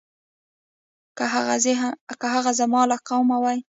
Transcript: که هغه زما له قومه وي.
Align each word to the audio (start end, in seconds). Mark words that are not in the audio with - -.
که 2.19 2.27
هغه 2.35 2.49
زما 2.59 2.81
له 2.91 2.97
قومه 3.07 3.37
وي. 3.43 3.59